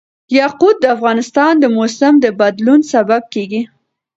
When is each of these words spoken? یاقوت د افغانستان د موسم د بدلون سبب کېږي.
یاقوت 0.37 0.75
د 0.81 0.85
افغانستان 0.95 1.53
د 1.59 1.65
موسم 1.77 2.13
د 2.23 2.25
بدلون 2.39 2.79
سبب 2.93 3.23
کېږي. 3.33 3.61